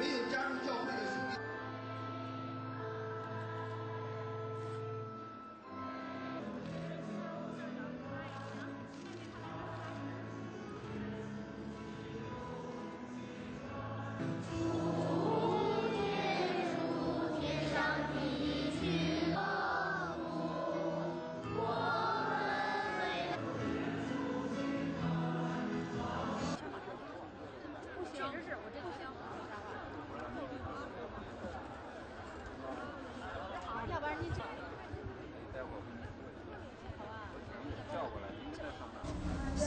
[0.00, 0.99] 没有加入教会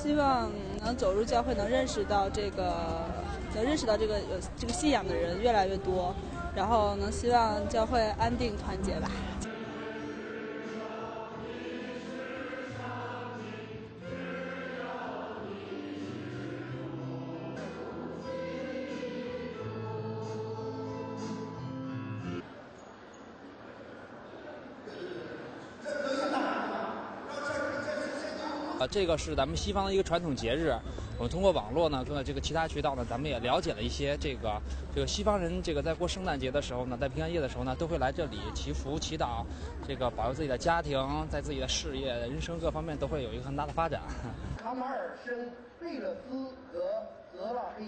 [0.03, 0.52] 希望
[0.84, 2.75] 能走入教会，能认识到这个，
[3.55, 6.13] 能认识到这个有这个信仰的人越来越多，
[6.53, 9.09] 然后能希望教会安定团结吧。
[28.88, 30.73] 这个是咱们西方的一个传统节日，
[31.17, 34.62] 我们通过网络呢，通过这个其他渠道呢，咱们也了解了一些这个
[34.94, 39.45] 这个西方人这个在过圣诞节的时候呢，在平安夜的时候呢，都会来这里祈福祈祷，
[39.88, 44.02] 这个保佑自己的家庭，在自己的事业、人生各方面都会有一个很大的发展。
[44.61, 46.80] 卡马尔申贝勒斯和
[47.34, 47.86] 泽拉黑